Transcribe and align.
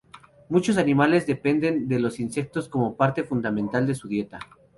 Muchos 0.49 0.77
animales 0.79 1.27
dependen 1.27 1.87
de 1.87 1.99
los 1.99 2.19
insectos 2.19 2.67
como 2.67 2.95
parte 2.95 3.23
fundamental 3.23 3.85
de 3.85 3.93
su 3.93 4.07
dieta. 4.07 4.39